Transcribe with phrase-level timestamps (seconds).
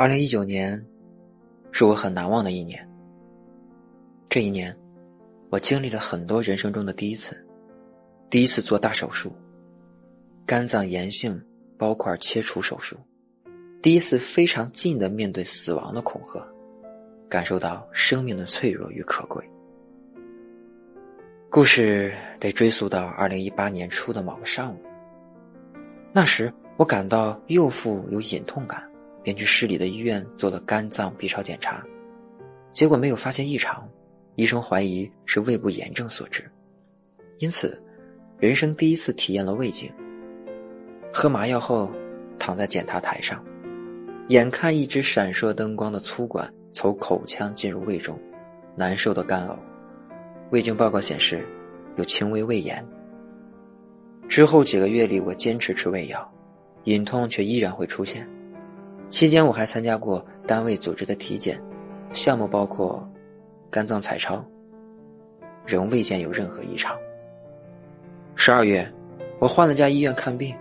[0.00, 0.82] 二零一九年，
[1.72, 2.88] 是我很难忘的一年。
[4.30, 4.74] 这一年，
[5.50, 7.36] 我经历了很多人生中的第一次：
[8.30, 9.30] 第一次做大手术，
[10.46, 11.38] 肝脏炎性
[11.76, 12.96] 包块切除手术；
[13.82, 16.42] 第一次非常近的面对死亡的恐吓，
[17.28, 19.44] 感受到生命的脆弱与可贵。
[21.50, 24.78] 故事得追溯到二零一八年初的某个上午，
[26.10, 28.82] 那时我感到右腹有隐痛感，
[29.22, 31.84] 便去市里的医院做了肝脏 B 超检查，
[32.72, 33.88] 结果没有发现异常，
[34.36, 36.50] 医生怀疑是胃部炎症所致，
[37.38, 37.80] 因此，
[38.38, 39.92] 人生第一次体验了胃镜。
[41.12, 41.90] 喝麻药后，
[42.38, 43.44] 躺在检查台上，
[44.28, 48.18] 眼看一支闪烁灯光的粗管从口腔进入胃中，
[48.76, 49.58] 难受的干呕。
[50.50, 51.46] 胃镜报告显示，
[51.96, 52.84] 有轻微胃炎。
[54.28, 56.32] 之后几个月里，我坚持吃胃药，
[56.84, 58.26] 隐痛却依然会出现。
[59.10, 61.60] 期间，我还参加过单位组织的体检，
[62.12, 63.06] 项目包括
[63.68, 64.42] 肝脏彩超，
[65.66, 66.96] 仍未见有任何异常。
[68.36, 68.88] 十二月，
[69.40, 70.54] 我换了家医院看病，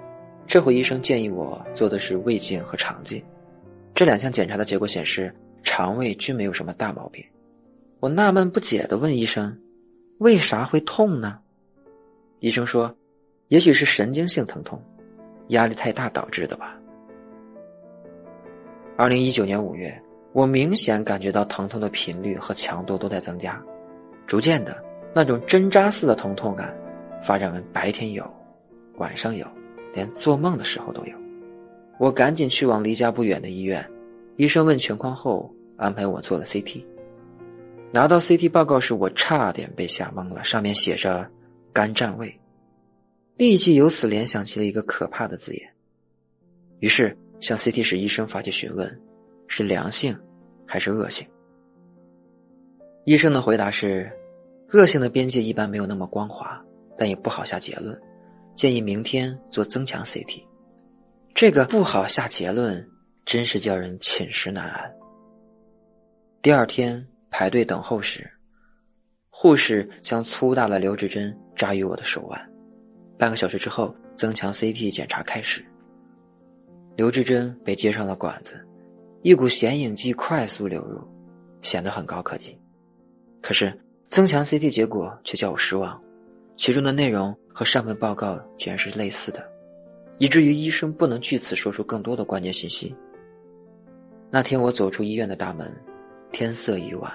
[0.48, 3.24] 这回医生建议我做的是胃镜和肠镜。
[3.94, 7.24] 这两项检查的结果显示，肠胃均没有什么大毛病。
[8.00, 9.56] 我纳闷不解地问医生。
[10.18, 11.40] 为啥会痛呢？
[12.40, 12.94] 医生说，
[13.50, 14.82] 也许是神经性疼痛，
[15.50, 16.79] 压力太大导致的吧。
[19.00, 19.98] 二零一九年五月，
[20.34, 23.58] 我明显感觉到疼痛的频率和强度都在增加，
[24.28, 24.84] 逐渐的，
[25.16, 26.76] 那种针扎似的疼痛感，
[27.24, 28.30] 发展为白天有，
[28.98, 29.48] 晚上有，
[29.94, 31.14] 连做梦的时候都有。
[31.98, 33.90] 我赶紧去往离家不远的医院，
[34.36, 36.84] 医生问情况后，安排我做了 CT。
[37.94, 40.44] 拿到 CT 报告时，我差点被吓懵了。
[40.44, 41.26] 上面写着
[41.72, 42.38] “肝占位”，
[43.38, 45.70] 立即由此联想起了一个可怕的字眼。
[46.82, 49.02] 于是向 CT 室医生发去询问：
[49.48, 50.18] 是良性
[50.66, 51.28] 还是恶性？
[53.06, 54.12] 医生的回答是：
[54.74, 56.64] 恶性的边界一般没有那么光滑，
[56.98, 58.00] 但也不好下结论，
[58.56, 60.44] 建议明天做增强 CT。
[61.34, 62.88] 这个不好下结论，
[63.26, 64.92] 真是叫人寝食难安。
[66.42, 67.06] 第二天。
[67.32, 68.28] 排队等候时，
[69.30, 72.52] 护士将粗大的留置针扎于我的手腕。
[73.20, 75.64] 半个小时之后，增强 CT 检查开始。
[77.00, 78.60] 刘志珍被接上了管子，
[79.22, 81.00] 一股显影剂快速流入，
[81.62, 82.60] 显得很高科技。
[83.42, 83.74] 可是
[84.10, 85.98] 增强 CT 结果却叫我失望，
[86.58, 89.42] 其中的内容和上份报告竟然是类似的，
[90.18, 92.94] 以至于医生不能据此说出更多的关键信息。
[94.30, 95.74] 那天我走出医院的大门。
[96.34, 97.10] 天色已晚，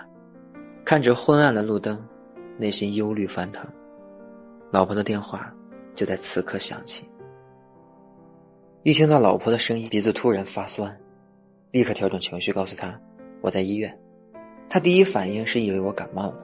[0.82, 2.02] 看着昏暗的路灯，
[2.56, 3.62] 内心忧虑翻腾。
[4.72, 5.54] 老婆的电话
[5.94, 7.06] 就在此刻响起。
[8.84, 10.94] 一听到老婆的声音，鼻子突然发酸，
[11.70, 13.00] 立刻调整情绪，告诉她
[13.40, 13.98] 我在医院。
[14.68, 16.36] 她第一反应是以为我感冒了。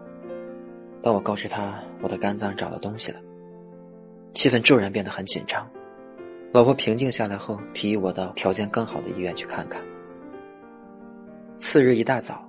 [1.02, 3.20] 当我告知她我的肝脏找到东西了，
[4.32, 5.68] 气氛骤然变得很紧张。
[6.50, 9.82] 老婆平静下来后，提议我到条件更好的医院去看看。
[11.58, 12.42] 次日一大早。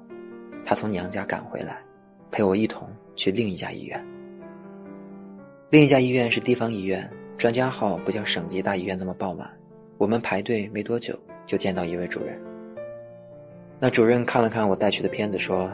[0.63, 1.81] 他从娘家赶回来，
[2.31, 2.88] 陪我一同
[3.18, 4.02] 去另一家医院。
[5.69, 9.52] 另一家医院是地方医院，专家号不像省级大医院那么爆满。
[10.02, 12.36] 我们排队没多久，就见到一位主任。
[13.80, 15.72] 那主任看了看我带去的片子，说：“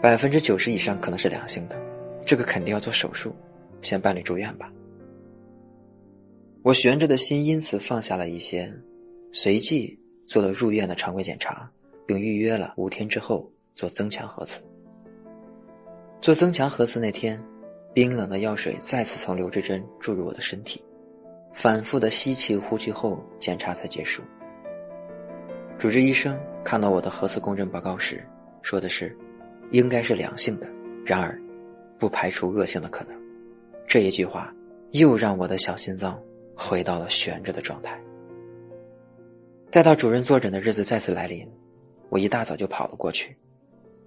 [0.00, 1.78] 百分之九十以上可能是良性的，
[2.24, 3.36] 这个肯定要做手术，
[3.82, 4.72] 先办理住院吧。”
[6.64, 8.72] 我悬着的心因此放下了一些，
[9.30, 9.94] 随即
[10.24, 11.70] 做了入院的常规检查，
[12.06, 13.46] 并预约了五天之后。
[13.76, 14.60] 做增强核磁。
[16.20, 17.38] 做增强核磁那天，
[17.94, 20.82] 冰冷的药水再次从留置针注入我的身体，
[21.52, 24.22] 反复的吸气呼气后，检查才结束。
[25.78, 28.24] 主治医生看到我的核磁共振报告时，
[28.62, 29.16] 说的是，
[29.70, 30.68] 应该是良性的，
[31.04, 31.40] 然而，
[31.98, 33.14] 不排除恶性的可能。
[33.86, 34.54] 这一句话
[34.92, 36.20] 又让我的小心脏
[36.54, 38.00] 回到了悬着的状态。
[39.70, 41.48] 待到主任坐诊的日子再次来临，
[42.08, 43.36] 我一大早就跑了过去。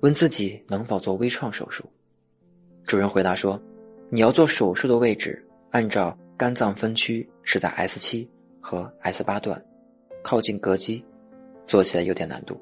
[0.01, 1.85] 问自己能否做微创手术，
[2.85, 3.57] 主任回答说
[4.11, 5.41] ：“你要做手术的位置，
[5.71, 9.63] 按照肝脏分区是在 S 七和 S 八段，
[10.23, 11.03] 靠近膈肌，
[11.67, 12.59] 做起来有点难度。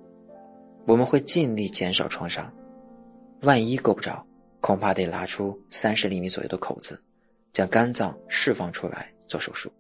[0.86, 2.52] 我们会尽力减少创伤，
[3.42, 4.26] 万一够不着，
[4.60, 7.02] 恐怕得拉出三十厘米左右的口子，
[7.54, 9.72] 将肝脏释放出来做手术。”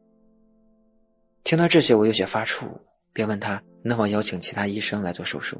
[1.43, 2.67] 听到这些，我有些发怵，
[3.13, 5.59] 便问他能否邀请其他医生来做手术。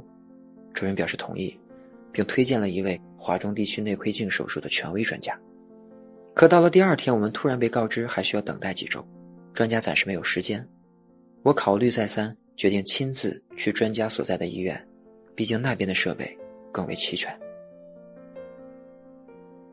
[0.74, 1.58] 主任表示同意。
[2.14, 5.34] 并推荐了一位华中地区内窥镜手术的权威专家。
[6.34, 9.06] 可到了第二天，我们突然被告知还需要等待几周，
[9.54, 10.66] 专家暂时没有时间。
[11.44, 14.82] 我考虑再三，决定亲自去专家所在的医院，
[15.36, 16.38] 毕竟那边的设备
[16.72, 17.38] 更为齐全。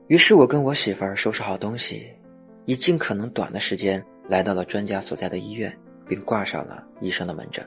[0.08, 2.10] 于是我跟我媳妇儿收拾好东西，
[2.64, 5.74] 以尽可能短的时间来到了专家所在的医院，
[6.08, 7.64] 并挂上了医生的门诊。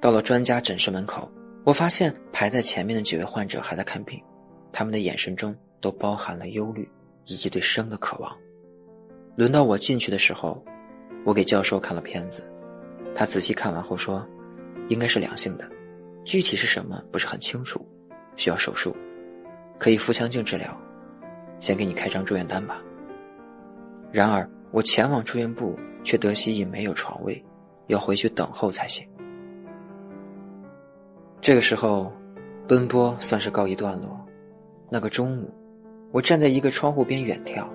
[0.00, 1.30] 到了专家诊室门口，
[1.64, 4.20] 我发现排在前面的几位患者还在看病，
[4.72, 6.88] 他们的眼神中都包含了忧虑
[7.28, 8.36] 以及对生的渴望。
[9.36, 10.62] 轮到我进去的时候，
[11.24, 12.42] 我给教授看了片子，
[13.14, 14.26] 他仔细看完后说
[14.88, 15.68] ：“应该是良性的，
[16.24, 17.86] 具体是什么不是很清楚，
[18.36, 18.96] 需要手术，
[19.78, 20.76] 可以腹腔镜治疗，
[21.60, 22.82] 先给你开张住院单吧。”
[24.10, 27.44] 然而我前往住院部，却得悉已没有床位，
[27.88, 29.06] 要回去等候才行。
[31.40, 32.10] 这个时候，
[32.66, 34.18] 奔波算是告一段落。
[34.90, 35.52] 那个中午，
[36.10, 37.66] 我站在一个窗户边远眺，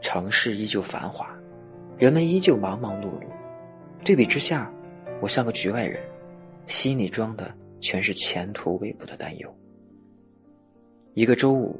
[0.00, 1.28] 城市依旧繁华，
[1.98, 3.26] 人们依旧忙忙碌碌。
[4.04, 4.70] 对比之下，
[5.20, 6.02] 我像个局外人，
[6.66, 9.56] 心里装的全是前途未卜的担忧。
[11.14, 11.78] 一个周五，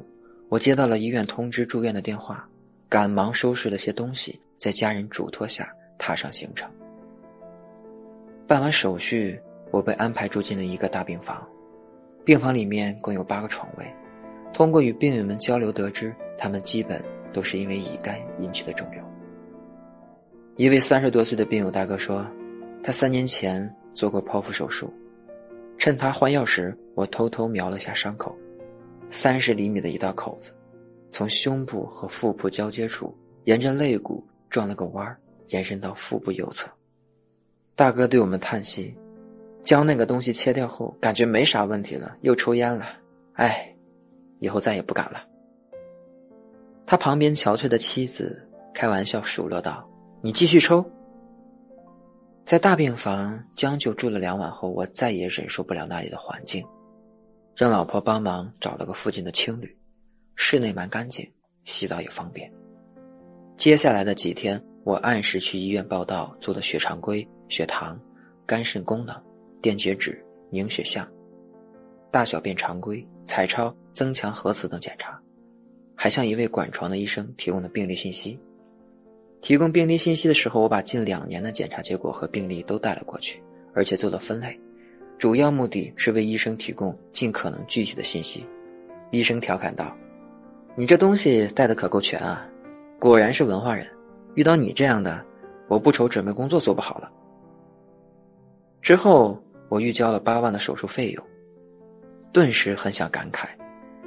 [0.49, 2.47] 我接到了医院通知住院的电话，
[2.87, 6.69] 赶忙收拾了些东西，在家人嘱托下踏上行程。
[8.47, 9.39] 办完手续。
[9.69, 11.45] 我被安排住进了一个大病房，
[12.23, 13.85] 病房里面共有八个床位。
[14.53, 19.01] 通过与病友们交流得知，他们基本都是因为乙肝引起的肿瘤。
[20.55, 22.25] 一位三十多岁的病友大哥说，
[22.83, 24.91] 他三年前做过剖腹手术，
[25.77, 28.35] 趁他换药时，我偷偷瞄了下伤口，
[29.11, 30.51] 三十厘米的一道口子，
[31.11, 35.17] 从胸部和腹部交接处，沿着肋骨转了个弯儿，
[35.49, 36.67] 延伸到腹部右侧。
[37.75, 38.95] 大哥对我们叹息。
[39.63, 42.85] 将那个东西切掉后，感觉没啥问题了，又抽烟了，
[43.33, 43.69] 哎，
[44.39, 45.23] 以后再也不敢了。
[46.85, 48.41] 他旁边憔悴的妻子
[48.73, 49.87] 开玩笑数落道
[50.21, 50.85] ：“你继续抽。”
[52.45, 56.65] 在大病房将就住了两晚后，我再也忍受不了那里的环境，
[57.55, 59.77] 让老婆帮忙找了个附近的青旅，
[60.35, 61.29] 室内蛮干净，
[61.65, 62.49] 洗澡也方便。
[63.57, 67.99] 接下来的几天，我按时去医院报道，做了血常规、血糖、
[68.45, 69.15] 肝肾功能。
[69.59, 71.05] 电解质、凝血项、
[72.11, 75.19] 大小便常规、彩超、增强核磁等检查，
[75.95, 78.39] 还向一位管床的医生提供了病历信息。
[79.41, 83.41] 提供病历信息的时候，我把近两年的检查结果和病历都带了过去，
[83.73, 84.55] 而且做了分类，
[85.17, 88.45] 主要目的是为医生提供尽可能具体的信息。
[89.09, 89.91] 医生调侃道
[90.77, 92.47] ：“你这东西带的可够全啊，
[92.99, 93.87] 果然是文化人。
[94.35, 95.25] 遇到你这样的，
[95.67, 97.11] 我不愁准备工作做不好了。”
[98.79, 99.41] 之后。
[99.69, 101.21] 我预交了八万的手术费用，
[102.31, 103.49] 顿时很想感慨：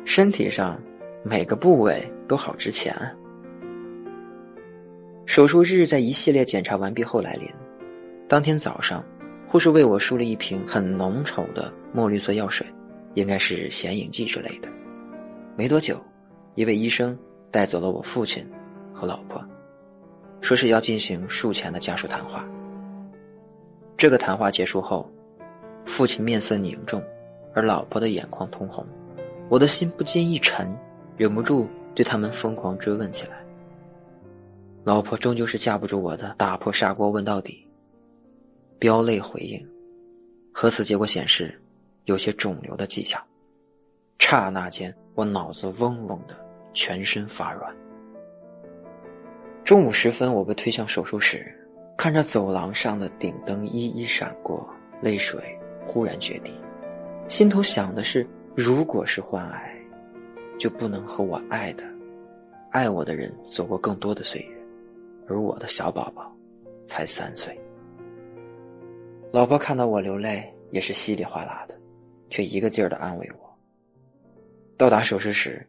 [0.05, 0.81] 身体上
[1.23, 2.93] 每个部位都好值钱。
[2.95, 3.13] 啊
[5.27, 7.49] 手术日在一系列检查完毕后来临，
[8.29, 9.05] 当天早上，
[9.47, 12.67] 护士为我输了一瓶很浓稠的墨绿色药水，
[13.15, 14.69] 应该是显影剂之类的。
[15.57, 15.97] 没多久，
[16.57, 17.17] 一位医生
[17.51, 18.45] 带走了我父亲
[18.93, 19.41] 和老婆，
[20.41, 22.45] 说是要进行术前的家属谈话。
[23.97, 25.09] 这个谈话结束后。
[25.87, 27.03] 父亲面色凝重，
[27.55, 28.87] 而老婆的眼眶通红，
[29.51, 30.73] 我的心不禁一沉，
[31.17, 33.45] 忍不住对他们疯狂追问起来。
[34.85, 37.67] 老婆终究是架不住我的打破砂锅问到底，
[38.79, 39.69] 飙泪回应：
[40.53, 41.61] 核磁结果显示
[42.05, 43.21] 有些肿瘤的迹象。
[44.21, 46.37] 刹那间，我脑子嗡嗡的，
[46.73, 47.75] 全身发软。
[49.65, 51.45] 中午时分，我被推向手术室，
[51.97, 54.65] 看着走廊上的顶灯一一闪过，
[55.03, 55.43] 泪水。
[55.85, 56.53] 忽然决堤，
[57.27, 59.75] 心头想的是：如果是患癌，
[60.59, 61.85] 就不能和我爱的、
[62.71, 64.57] 爱我的人走过更多的岁月，
[65.29, 66.31] 而我的小宝宝
[66.87, 67.59] 才三岁。
[69.33, 71.79] 老婆看到我流泪，也是稀里哗啦的，
[72.29, 73.49] 却一个劲儿的安慰我。
[74.77, 75.65] 到达手术室，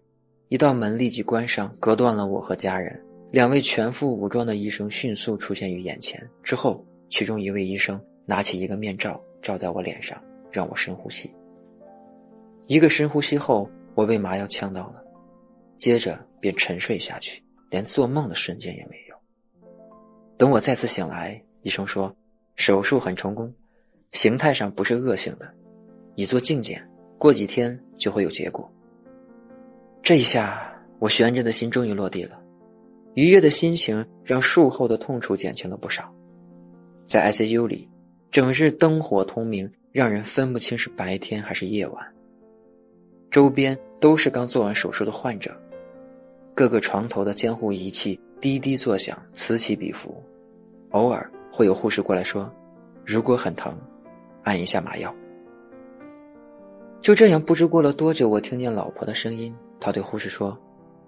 [0.49, 2.99] 一道门立即关上，隔断了我和家人。
[3.29, 9.21] 两位全副武装的医生迅速出现于眼前，之后，其中一位医生拿起一个面罩。
[9.41, 10.21] 罩在我脸上，
[10.51, 11.31] 让我深呼吸。
[12.71, 15.03] 一个深呼吸后，我被麻药呛到了，
[15.77, 19.15] 接着便沉睡下去，连做梦的瞬间也没有。
[20.37, 22.15] 等我再次醒来，医生说
[22.55, 23.53] 手术很成功，
[24.13, 25.53] 形态上不是恶性的，
[26.15, 26.81] 已做镜检，
[27.17, 28.71] 过几天就会有结果。
[30.01, 32.41] 这一下，我悬着的心终于落地了，
[33.15, 36.09] 愉悦的心情让术后的痛楚减轻了不少。
[37.05, 37.85] 在 ICU 里。
[38.31, 42.13] 整日灯火通明，让人分不清是白天还是夜晚。
[43.31, 45.55] 周边都是刚做完手术的患者，
[46.53, 50.21] 各个床头的监护仪器滴滴作响，此起彼伏。
[50.89, 52.53] 偶尔会有护士过来说
[53.07, 53.73] ：“如果很疼，
[54.43, 55.15] 按一下麻药。
[57.01, 60.57] 就这样，不知过了多久，我听见老婆的声音，她对护士说：“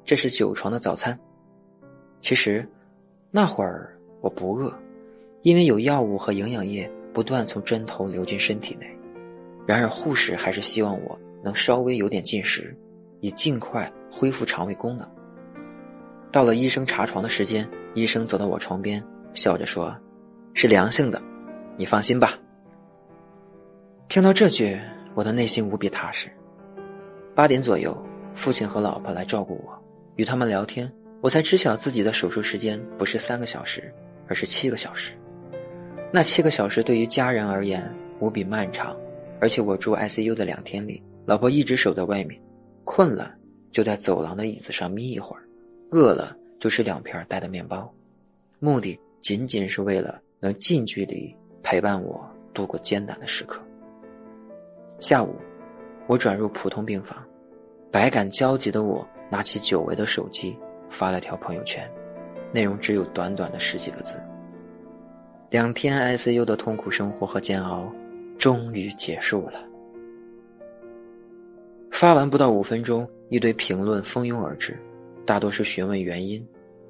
[0.06, 1.20] 这是九床的早餐。”
[2.22, 2.66] 其实，
[3.32, 4.74] 那会儿我不饿，
[5.42, 8.88] 因为有药物和营养液不断从针头流进身体内。
[9.68, 12.76] 然而，护士还是希望我能稍微有点进食，
[13.20, 15.08] 以尽快恢复肠胃功能。
[16.32, 19.96] 到了医生查床的时间，医生走到我床边，笑着说
[20.56, 21.22] ：“是良性的，
[21.78, 22.40] 你放心吧。”
[24.10, 24.80] 听到这句。
[25.16, 26.28] 我的内心无比踏实。
[27.36, 27.96] 八点左右，
[28.34, 29.80] 父亲和老婆来照顾我，
[30.16, 33.94] 与他们聊天，我才知晓自己的手术时间不是三个小时，
[34.28, 35.14] 而是七个小时。
[36.12, 37.88] 那七个小时对于家人而言
[38.20, 38.98] 无比漫长，
[39.40, 42.42] 而且我住 ICU 的两天里，老婆一直守在外面，
[42.84, 43.34] 困了
[43.72, 45.44] 就在走廊的椅子上眯一会儿，
[45.90, 47.90] 饿了就吃两片带的面包，
[48.60, 52.22] 目的仅仅是为了能近距离陪伴我
[52.54, 53.62] 度过艰难的时刻。
[55.00, 55.34] 下午，
[56.08, 57.18] 我转入普通病房，
[57.90, 60.58] 百感交集的我拿起久违的手机，
[60.90, 61.90] 发了条朋友圈，
[62.52, 64.16] 内容只有短短的十几个字
[65.50, 67.90] ：“两天 ICU 的痛苦生活和煎熬，
[68.38, 69.64] 终于结束了。”
[71.94, 74.76] 发完不到五分钟，一堆评论蜂拥而至，
[75.28, 76.46] 大多是询问原因、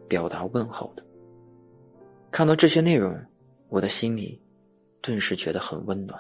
[0.08, 1.04] 表达问候的。
[2.32, 3.14] 看到这些内容，
[3.68, 4.42] 我的心里
[5.02, 6.20] 顿时觉得很温暖。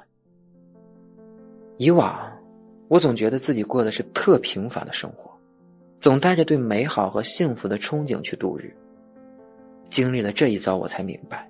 [1.77, 2.29] 以往，
[2.89, 5.31] 我总觉得自己过的是特平凡的生活，
[6.01, 8.75] 总带着对美好和幸福的憧憬去度日。
[9.89, 11.49] 经历了这一遭，我才明白，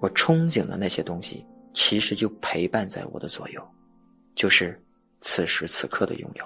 [0.00, 3.62] 我憧憬的那些东西，其实就陪伴在我的左右，
[4.34, 4.80] 就是
[5.20, 6.44] 此时此刻的拥有。